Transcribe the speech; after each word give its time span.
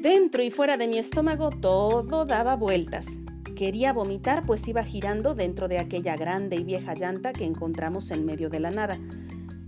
Dentro 0.00 0.42
y 0.42 0.50
fuera 0.50 0.78
de 0.78 0.88
mi 0.88 0.96
estómago 0.96 1.50
todo 1.50 2.24
daba 2.24 2.56
vueltas. 2.56 3.20
Quería 3.54 3.92
vomitar 3.92 4.44
pues 4.46 4.66
iba 4.66 4.82
girando 4.82 5.34
dentro 5.34 5.68
de 5.68 5.78
aquella 5.78 6.16
grande 6.16 6.56
y 6.56 6.64
vieja 6.64 6.94
llanta 6.94 7.34
que 7.34 7.44
encontramos 7.44 8.10
en 8.10 8.24
medio 8.24 8.48
de 8.48 8.60
la 8.60 8.70
nada. 8.70 8.98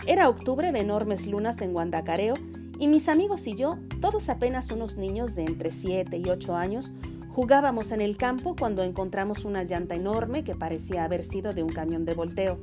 Era 0.06 0.30
octubre 0.30 0.72
de 0.72 0.78
enormes 0.78 1.26
lunas 1.26 1.60
en 1.60 1.74
Guandacareo 1.74 2.32
y 2.78 2.86
mis 2.86 3.10
amigos 3.10 3.46
y 3.46 3.56
yo, 3.56 3.76
todos 4.00 4.30
apenas 4.30 4.70
unos 4.70 4.96
niños 4.96 5.34
de 5.34 5.42
entre 5.42 5.70
7 5.70 6.16
y 6.16 6.30
8 6.30 6.56
años, 6.56 6.94
jugábamos 7.28 7.92
en 7.92 8.00
el 8.00 8.16
campo 8.16 8.56
cuando 8.58 8.84
encontramos 8.84 9.44
una 9.44 9.64
llanta 9.64 9.96
enorme 9.96 10.44
que 10.44 10.54
parecía 10.54 11.04
haber 11.04 11.24
sido 11.24 11.52
de 11.52 11.62
un 11.62 11.72
camión 11.72 12.06
de 12.06 12.14
volteo. 12.14 12.58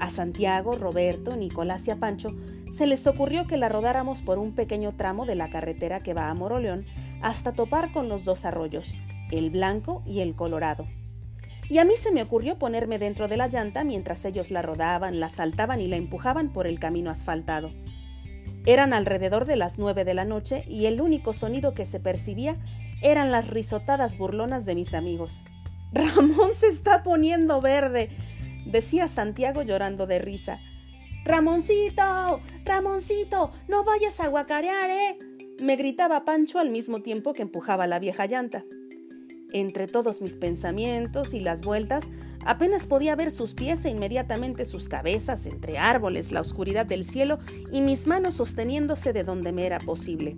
A 0.00 0.08
Santiago, 0.08 0.76
Roberto, 0.76 1.36
Nicolás 1.36 1.86
y 1.86 1.90
a 1.90 1.96
Pancho 1.96 2.34
se 2.70 2.86
les 2.86 3.06
ocurrió 3.06 3.46
que 3.46 3.58
la 3.58 3.68
rodáramos 3.68 4.22
por 4.22 4.38
un 4.38 4.54
pequeño 4.54 4.96
tramo 4.96 5.26
de 5.26 5.34
la 5.34 5.50
carretera 5.50 6.00
que 6.00 6.14
va 6.14 6.30
a 6.30 6.34
Moroleón 6.34 6.86
hasta 7.20 7.52
topar 7.52 7.92
con 7.92 8.08
los 8.08 8.24
dos 8.24 8.46
arroyos, 8.46 8.94
el 9.30 9.50
blanco 9.50 10.02
y 10.06 10.20
el 10.20 10.34
colorado. 10.34 10.86
Y 11.68 11.78
a 11.78 11.84
mí 11.84 11.92
se 11.96 12.12
me 12.12 12.22
ocurrió 12.22 12.58
ponerme 12.58 12.98
dentro 12.98 13.28
de 13.28 13.36
la 13.36 13.48
llanta 13.48 13.84
mientras 13.84 14.24
ellos 14.24 14.50
la 14.50 14.62
rodaban, 14.62 15.20
la 15.20 15.28
saltaban 15.28 15.80
y 15.80 15.86
la 15.86 15.96
empujaban 15.96 16.52
por 16.52 16.66
el 16.66 16.80
camino 16.80 17.10
asfaltado. 17.10 17.70
Eran 18.66 18.92
alrededor 18.92 19.44
de 19.44 19.56
las 19.56 19.78
nueve 19.78 20.04
de 20.04 20.14
la 20.14 20.24
noche 20.24 20.64
y 20.66 20.86
el 20.86 21.00
único 21.00 21.32
sonido 21.34 21.74
que 21.74 21.86
se 21.86 22.00
percibía 22.00 22.56
eran 23.02 23.30
las 23.30 23.48
risotadas 23.48 24.18
burlonas 24.18 24.64
de 24.64 24.74
mis 24.74 24.94
amigos. 24.94 25.42
Ramón 25.92 26.52
se 26.52 26.68
está 26.68 27.02
poniendo 27.02 27.60
verde, 27.60 28.08
decía 28.66 29.08
Santiago 29.08 29.62
llorando 29.62 30.06
de 30.06 30.18
risa. 30.18 30.60
Ramoncito, 31.24 32.40
Ramoncito, 32.64 33.52
no 33.68 33.84
vayas 33.84 34.20
a 34.20 34.28
guacarear, 34.28 34.90
¿eh? 34.90 35.18
me 35.60 35.76
gritaba 35.76 36.24
Pancho 36.24 36.58
al 36.58 36.70
mismo 36.70 37.00
tiempo 37.00 37.32
que 37.32 37.42
empujaba 37.42 37.86
la 37.86 37.98
vieja 37.98 38.26
llanta. 38.26 38.64
Entre 39.52 39.86
todos 39.86 40.22
mis 40.22 40.36
pensamientos 40.36 41.34
y 41.34 41.40
las 41.40 41.62
vueltas, 41.62 42.08
apenas 42.44 42.86
podía 42.86 43.16
ver 43.16 43.30
sus 43.30 43.54
pies 43.54 43.84
e 43.84 43.90
inmediatamente 43.90 44.64
sus 44.64 44.88
cabezas 44.88 45.46
entre 45.46 45.78
árboles, 45.78 46.32
la 46.32 46.40
oscuridad 46.40 46.86
del 46.86 47.04
cielo 47.04 47.38
y 47.72 47.80
mis 47.80 48.06
manos 48.06 48.36
sosteniéndose 48.36 49.12
de 49.12 49.24
donde 49.24 49.52
me 49.52 49.66
era 49.66 49.80
posible. 49.80 50.36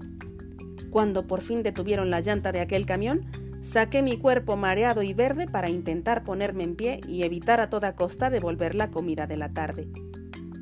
Cuando 0.91 1.27
por 1.27 1.43
fin 1.43 1.63
detuvieron 1.63 2.11
la 2.11 2.21
llanta 2.21 2.53
de 2.53 2.61
aquel 2.61 2.87
camión, 2.87 3.27
saqué 3.63 4.03
mi 4.03 4.19
cuerpo 4.19 4.57
mareado 4.57 5.03
y 5.03 5.15
verde 5.15 5.47
para 5.47 5.71
intentar 5.71 6.25
ponerme 6.25 6.65
en 6.65 6.77
pie 6.77 7.01
y 7.09 7.23
evitar 7.23 7.61
a 7.61 7.71
toda 7.71 7.95
costa 7.95 8.29
devolver 8.29 8.75
la 8.75 8.91
comida 8.91 9.27
de 9.27 9.37
la 9.37 9.55
tarde. 9.55 9.89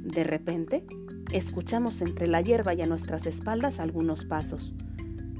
De 0.04 0.22
repente, 0.22 0.84
escuchamos 1.32 2.02
entre 2.02 2.26
la 2.26 2.40
hierba 2.40 2.74
y 2.74 2.82
a 2.82 2.86
nuestras 2.86 3.26
espaldas 3.26 3.80
algunos 3.80 4.24
pasos. 4.24 4.74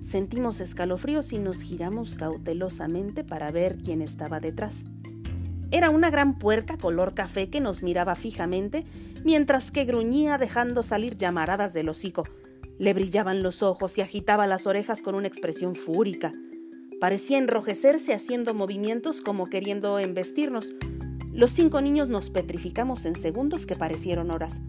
Sentimos 0.01 0.61
escalofríos 0.61 1.33
y 1.33 1.39
nos 1.39 1.61
giramos 1.61 2.17
cautelosamente 2.17 3.23
para 3.23 3.51
ver 3.51 3.77
quién 3.77 4.01
estaba 4.01 4.41
detrás. 4.41 4.85
Era 5.71 5.91
una 5.91 6.11
gran 6.11 6.39
puerca 6.39 6.79
color 6.79 7.15
café 7.15 7.51
que 7.51 7.61
nos 7.61 7.83
miraba 7.83 8.15
fijamente 8.15 8.85
mientras 9.25 9.71
que 9.71 9.85
gruñía 9.85 10.39
dejando 10.39 10.83
salir 10.83 11.17
llamaradas 11.17 11.75
del 11.75 11.91
hocico. 11.91 12.25
Le 12.79 12.95
brillaban 12.95 13.43
los 13.43 13.63
ojos 13.63 13.99
y 13.99 14.01
agitaba 14.01 14.47
las 14.47 14.67
orejas 14.67 15.03
con 15.03 15.15
una 15.15 15.29
expresión 15.29 15.75
fúrica. 15.75 16.33
Parecía 17.01 17.39
enrojecerse 17.39 18.15
haciendo 18.15 18.55
movimientos 18.55 19.21
como 19.21 19.47
queriendo 19.47 19.99
embestirnos, 19.99 20.75
los 21.33 21.53
cinco 21.53 21.81
niños 21.81 22.09
nos 22.09 22.29
petrificamos 22.29 23.07
en 23.07 23.17
segundos 23.17 23.65
que 23.65 23.77
parecieron 23.77 24.31
horas. 24.31 24.61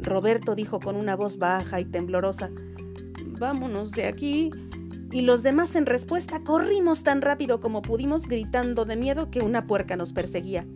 Roberto 0.00 0.54
dijo 0.54 0.80
con 0.80 0.96
una 0.96 1.16
voz 1.16 1.38
baja 1.38 1.80
y 1.80 1.84
temblorosa, 1.84 2.50
Vámonos 3.38 3.92
de 3.92 4.06
aquí. 4.06 4.50
Y 5.12 5.22
los 5.22 5.42
demás 5.42 5.76
en 5.76 5.86
respuesta 5.86 6.42
corrimos 6.42 7.04
tan 7.04 7.22
rápido 7.22 7.60
como 7.60 7.80
pudimos 7.80 8.26
gritando 8.26 8.84
de 8.84 8.96
miedo 8.96 9.30
que 9.30 9.40
una 9.40 9.66
puerca 9.66 9.96
nos 9.96 10.12
perseguía. 10.12 10.66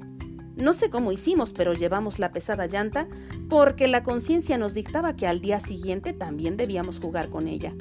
No 0.56 0.72
sé 0.72 0.88
cómo 0.88 1.10
hicimos, 1.10 1.52
pero 1.52 1.74
llevamos 1.74 2.18
la 2.18 2.32
pesada 2.32 2.66
llanta 2.66 3.08
porque 3.48 3.88
la 3.88 4.02
conciencia 4.02 4.56
nos 4.56 4.74
dictaba 4.74 5.16
que 5.16 5.26
al 5.26 5.40
día 5.40 5.58
siguiente 5.58 6.12
también 6.12 6.56
debíamos 6.56 7.00
jugar 7.00 7.28
con 7.28 7.48
ella. 7.48 7.74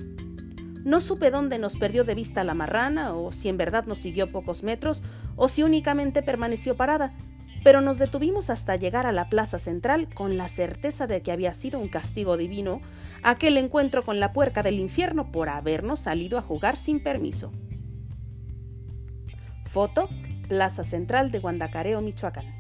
No 0.84 1.02
supe 1.02 1.30
dónde 1.32 1.60
nos 1.60 1.78
perdió 1.78 2.04
de 2.04 2.16
vista 2.16 2.44
la 2.44 2.54
marrana, 2.54 3.14
o 3.14 3.32
si 3.32 3.50
en 3.50 3.58
verdad 3.58 3.86
nos 3.86 4.00
siguió 4.00 4.32
pocos 4.32 4.64
metros, 4.64 5.04
o 5.36 5.48
si 5.50 5.64
únicamente 5.64 6.22
permaneció 6.22 6.76
parada, 6.76 7.14
pero 7.64 7.82
nos 7.82 8.00
detuvimos 8.00 8.50
hasta 8.50 8.76
llegar 8.76 9.06
a 9.06 9.12
la 9.12 9.30
plaza 9.30 9.60
central 9.60 10.08
con 10.14 10.38
la 10.38 10.48
certeza 10.48 11.08
de 11.08 11.22
que 11.22 11.32
había 11.32 11.54
sido 11.54 11.80
un 11.80 11.90
castigo 11.90 12.38
divino 12.38 12.82
aquel 13.24 13.58
encuentro 13.58 14.04
con 14.04 14.20
la 14.20 14.32
puerca 14.32 14.64
del 14.64 14.80
infierno 14.80 15.32
por 15.32 15.50
habernos 15.50 16.00
salido 16.00 16.38
a 16.38 16.42
jugar 16.42 16.78
sin 16.78 17.04
permiso. 17.04 17.52
Foto, 19.66 20.10
Plaza 20.48 20.84
Central 20.84 21.32
de 21.32 21.40
Guandacareo, 21.40 22.02
Michoacán. 22.02 22.56